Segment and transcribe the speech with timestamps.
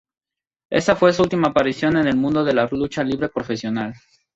[0.71, 3.93] Ésa fue su última aparición en el mundo de la lucha libre profesional.